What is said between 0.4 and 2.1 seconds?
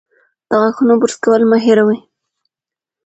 د غاښونو برس کول مه هېروئ.